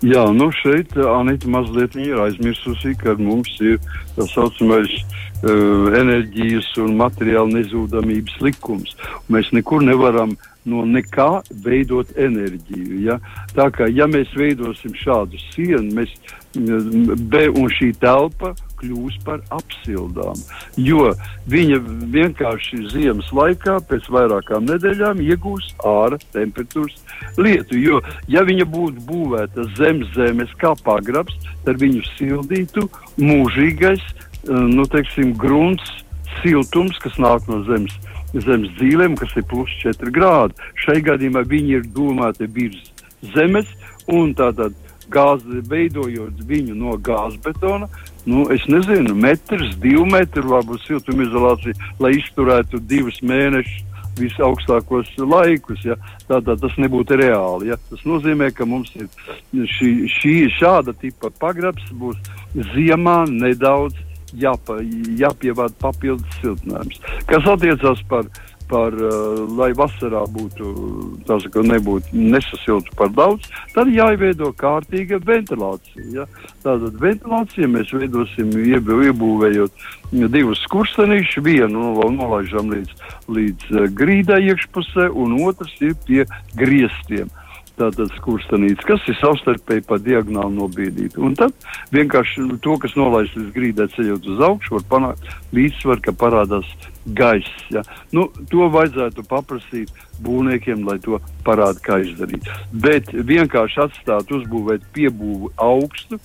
[0.00, 3.76] Jā, nu šeit Anita mazliet ir aizmirsusi, ka mums ir
[4.16, 8.94] tā saucamais uh, enerģijas un materiāla nezūdamības likums.
[9.28, 10.32] Mēs nekur nevaram
[10.64, 13.02] no nekā veidot enerģiju.
[13.04, 13.18] Ja?
[13.52, 16.16] Tā kā ja mēs veidosim šādu sienu, mēs,
[16.56, 20.38] be, un šī telpa kļūs par apsildām.
[20.80, 21.10] Jo
[21.50, 21.78] viņa
[22.14, 26.98] vienkārši ziemas laikā, pēc vairākām nedēļām, iegūs ārā temperatūras
[27.40, 27.78] lietu.
[27.80, 32.86] Jo, ja viņa būtu būvēta zem zemes kā pagrabs, tad viņu sildītu
[33.20, 35.90] mūžīgais eh, nu, teiksim, grunts,
[36.40, 37.96] siltums, kas nāk no zemes.
[38.30, 40.54] Zemes dzīvēm, kas ir plus 4 grādi.
[40.78, 42.92] Šai gadījumā viņi ir domāti virs
[43.34, 43.66] zemes,
[44.06, 44.76] un tātad
[45.10, 47.88] gāzi, veidojot viņu no gāzbetona,
[48.26, 53.86] nu, es nezinu, metrs, divi metri, varbūt siltumizolācija, lai izturētu divus mēnešus
[54.20, 55.84] visaugstākos laikus.
[55.86, 55.96] Ja?
[56.28, 57.70] Tātad tas nebūtu reāli.
[57.70, 57.78] Ja?
[57.90, 59.08] Tas nozīmē, ka mums ir
[59.54, 62.18] šī, šī šāda tipa pagrabs būs
[62.74, 63.98] ziemā nedaudz
[64.36, 64.78] jāpa,
[65.18, 67.00] jāpievāda papildus siltinājums.
[67.30, 68.28] Kas attiecas par
[68.70, 70.70] par, uh, lai vasarā būtu,
[71.28, 76.06] saka, nebūtu nesasiltu par daudz, tad jāieveido kārtīga ventilācija.
[76.14, 76.28] Ja?
[76.64, 79.88] Tātad ventilācija mēs veidosim iebūvējot
[80.30, 82.96] divus skurstenīšus, vienu nu, nolaižam līdz,
[83.28, 86.24] līdz uh, grīdai iekšpusē, un otrs ir pie
[86.58, 87.30] griestiem
[87.80, 91.20] tātad skurstenītes, kas ir savstarpēji pa diagonāli nobīdīti.
[91.22, 91.54] Un tad
[91.94, 96.68] vienkārši to, kas nolaists līdz grīdai ceļot uz augšu, var panākt līdzsvaru, ka parādās
[97.04, 97.64] gaiss.
[97.70, 97.82] Ja?
[98.12, 99.92] Nu, to vajadzētu paprasīt
[100.24, 102.48] būvniekiem, lai to parāda, kā izdarīt.
[102.72, 106.20] Bet vienkārši atstāt, uzbūvēt piebūvi augstu.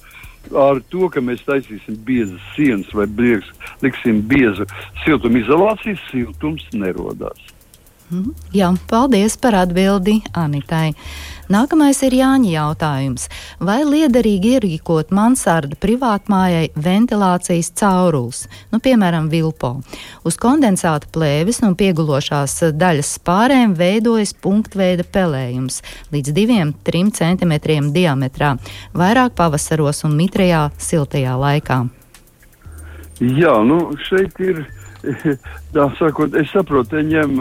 [0.54, 3.48] Ar to, ka mēs taisīsim biezas sienas vai briegs,
[3.82, 4.68] liksim biezu
[5.02, 7.40] siltumizolāciju, siltums nerodās.
[8.12, 8.36] Mhm.
[8.54, 10.94] Jā, paldies par atbildi Anitai.
[11.46, 13.28] Nākamais ir Jāņa jautājums.
[13.62, 19.76] Vai liederīgi ierīkot mansardu privātmājai ventilācijas caurules, nu, piemēram, vilpo?
[20.26, 25.84] Uz kondensāta plēves un piegulošās daļas spārēm veidojas punktveida pelējums
[26.16, 27.54] līdz 2-3 cm
[27.94, 28.56] diametrā,
[28.98, 31.84] vairāk pavasaros un mitrajā siltajā laikā.
[33.22, 34.66] Jā, nu šeit ir,
[35.78, 37.38] tā sakot, es saprotu, te ņem,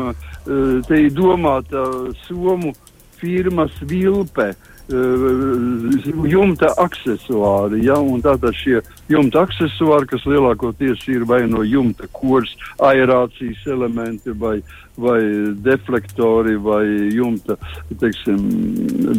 [0.85, 1.89] te ir domāta
[2.27, 2.77] somu
[3.25, 4.53] firmas vilpe.
[4.53, 4.75] Uh,
[6.29, 7.87] jumta accessori.
[7.87, 7.97] Ja?
[8.21, 12.53] Tātad šie jumta accessori, kas lielākoties ir vai no jumta kurs,
[12.85, 14.59] aerācijas elementi, vai,
[15.01, 15.23] vai
[15.65, 16.85] deflektori, vai
[17.17, 17.57] jumta
[17.97, 18.45] teiksim,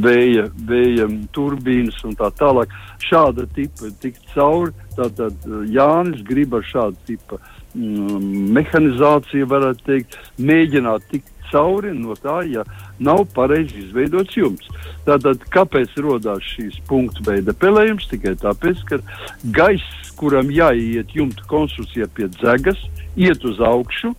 [0.05, 2.69] vēja, vēja turbīnas un tā tālāk.
[3.01, 4.75] Šāda tipa tikt cauri.
[4.95, 7.41] Tātad Jānis grib ar šādu tipu
[7.73, 12.63] mm, mehanizāciju, varētu teikt, mēģināt tikt cauri no tā, ja
[12.99, 14.69] nav pareizi izveidots jumts.
[15.05, 18.07] Tātad, kāpēc radās šīs punktu veida pelējums?
[18.11, 18.99] Tikai tāpēc, ka
[19.55, 22.79] gaiss, kuram jāiet jumta konstrukcijā pie dzegas,
[23.19, 24.13] iet uz augšu,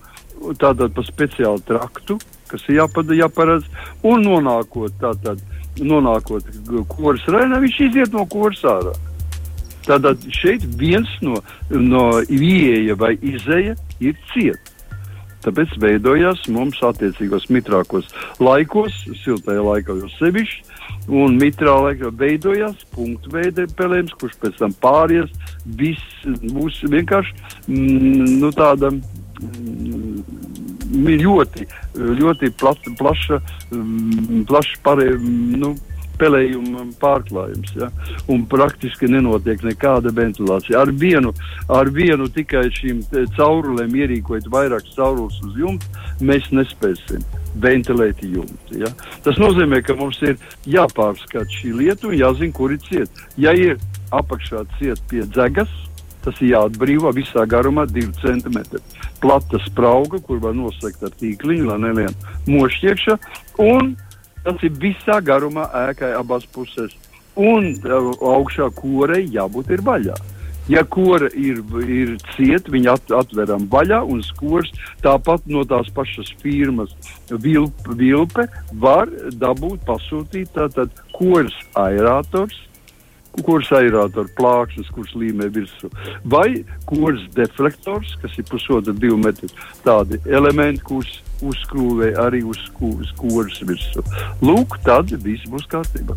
[0.61, 2.19] tātad pa speciālu traktu,
[2.51, 3.67] kas ir jāpada, jāparedz,
[4.07, 5.43] un nonākot, tātad,
[5.81, 6.47] nonākot
[6.93, 8.95] koras rēnā, viņš iziet no koras ārā.
[9.87, 11.39] Tātad šeit viens no,
[11.71, 14.76] no ieeja vai izēja ir cieta.
[15.47, 18.09] Tāpēc veidojās mums attiecīgos mitrākos
[18.43, 20.65] laikos, siltajā laikā jau sevišķi,
[21.15, 25.31] un mitrā laikā veidojās punktu veida pelējums, kurš pēc tam pāries,
[25.79, 27.37] viss būs vienkārši
[27.69, 30.17] mm, nu, tāda mm,
[31.23, 35.13] ļoti, ļoti pla, plaša, mm, plaša pārē,
[35.63, 35.77] nu,
[36.21, 37.73] pelējuma pārklājums.
[37.79, 37.91] Ja?
[38.33, 40.83] Un praktiski nenotiek nekāda ventilācija.
[40.83, 41.33] Ar vienu,
[41.73, 43.03] ar vienu tikai šīm
[43.37, 47.25] caurulēm ierīkojot vairākas caurules uz jumta, mēs nespēsim
[47.63, 48.81] ventilēt jumtu.
[48.83, 48.93] Ja?
[49.25, 50.37] Tas nozīmē, ka mums ir
[50.69, 53.27] jāpārskata šī lieta un jāzina, kur ir ciet.
[53.41, 53.79] Ja ir
[54.15, 55.73] apakšā ciet pie dzegas,
[56.27, 58.81] tas ir jāatbrīvo visā garumā 2 cm.
[59.23, 62.19] Plata sprauga, kur var nosegt ar tīkliņu, lai nelien
[62.51, 63.17] mošķiekšā.
[64.47, 66.95] Tas ir visā garumā ēkai abās pusēs.
[67.37, 70.15] Un uh, augšā korei jābūt ir vaļā.
[70.71, 76.33] Ja kora ir, ir cieta, viņa at, atveram vaļā, un skors tāpat no tās pašas
[76.43, 76.95] firmas
[77.31, 78.49] vilp, vilpe
[78.83, 82.59] var dabūt, pasūtīt tātad kors aerators,
[83.47, 85.91] kurs aerātora plāksnes, kurš līmē virsū,
[86.25, 89.51] vai kurs deflektors, kas ir pusotra divu metru
[89.85, 94.05] tādi elementi, kurus uzskrūvē arī uz skūras virsū.
[94.45, 96.17] Lūk, tad viss būs kārtībā.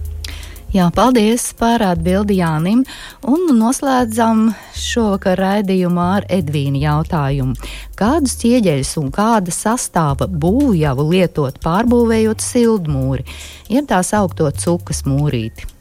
[0.69, 2.83] Jā, paldies par atbildi Jānim.
[3.25, 7.57] Un noslēdzam šovakar raidījumu ar Edvīnu jautājumu.
[7.97, 13.25] Kādus ķieģeļus un kāda sastāva būvjavu lietot pārbūvējot sildmūri?
[13.73, 15.78] Ir tā saukto cukas mūrīti.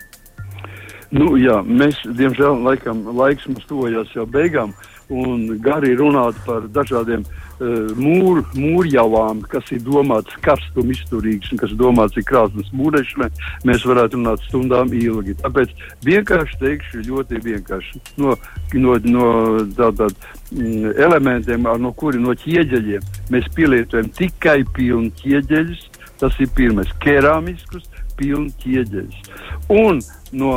[1.14, 4.74] Nu, jā, mēs, diemžēl, laikam, laiks mums tuvojas jau beigām,
[5.08, 11.72] un gari runāt par dažādiem uh, mūru, mūrjavām, kas ir domāts karstuma izturīgs un kas
[11.80, 13.30] domāts ir krāsnes mūrēšanai,
[13.68, 15.38] mēs varētu runāt stundām ilgi.
[15.40, 15.72] Tāpēc
[16.04, 18.02] vienkārši teikšu ļoti vienkārši.
[18.20, 18.36] No,
[18.76, 19.30] no, no
[19.78, 20.12] tātad
[20.52, 25.88] mm, elementiem, no kuriem no ķieģeļiem mēs pielietojam tikai pilnu ķieģeļus,
[26.20, 29.36] tas ir pirmais keramiskus, pilnu ķieģeļus.
[29.72, 30.52] Un no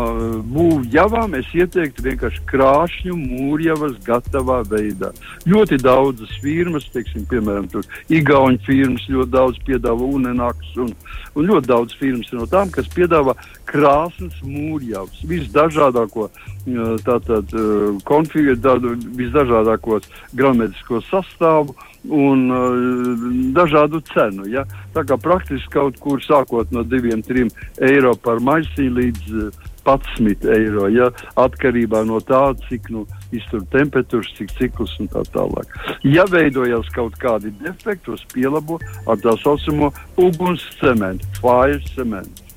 [0.52, 5.12] būvjavām es ieteiktu vienkārši krāšņu mūrjavas gatavā veidā.
[5.48, 7.70] Ļoti daudzas firmas, teiksim, piemēram,
[8.12, 10.92] Igauņu firmas ļoti daudz piedāvā unenāks un,
[11.36, 13.36] un ļoti daudz firmas no tām, kas piedāvā
[13.70, 21.78] krāsnes mūrjavas, visdažādāko uh, tātad uh, konfigurāciju, visdažādākos gramatiskos sastāvu
[22.10, 24.48] un uh, dažādu cenu.
[24.50, 24.66] Ja?
[24.96, 27.50] Tā kā praktiski kaut kur sākot no 2-3
[27.88, 30.88] eiro par maisiņu līdz uh, 11 eiro.
[30.94, 31.10] Ja?
[31.40, 35.76] Atkarībā no tā, cik nu, iztur temperatūras, cik ciklus un tā tālāk.
[36.06, 42.50] Ja veidojas kaut kādi defekti, tos pielabo ar tā saucamo uguns cementu, fire cementu.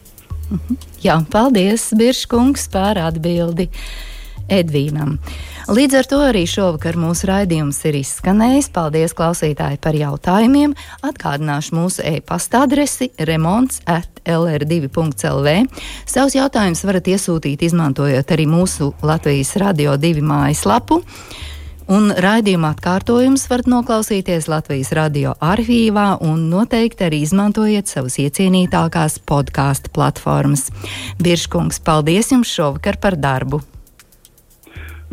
[1.00, 3.70] Jā, paldies, Biržkungs, par atbildi
[4.52, 5.18] Edvīnam.
[5.72, 8.68] Līdz ar to arī šovakar mūsu raidījums ir izskanējis.
[8.74, 10.74] Paldies, klausītāji, par jautājumiem.
[11.06, 15.56] Atgādināšu mūsu e-pasta adresi remonds at lr2.lv.
[16.04, 21.00] Savus jautājumus varat iesūtīt, izmantojot arī mūsu Latvijas Radio 2 mājaslapu.
[21.84, 29.92] Un raidījuma atkārtojumus varat noklausīties Latvijas radio arhīvā un noteikti arī izmantojiet savas iecienītākās podkāstu
[29.92, 30.70] platformas.
[31.20, 33.60] Biržkungs, paldies jums šovakar par darbu!